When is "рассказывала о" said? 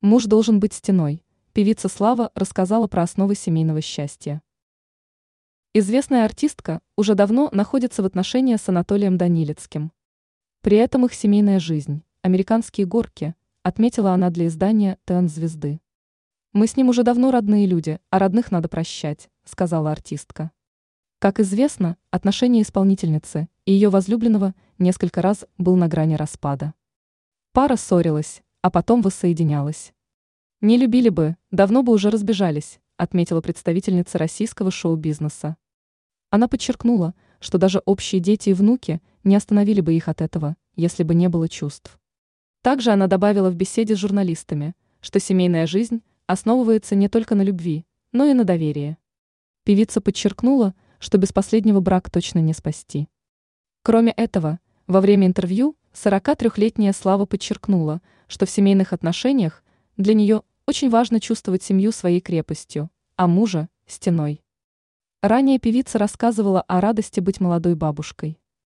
65.98-66.80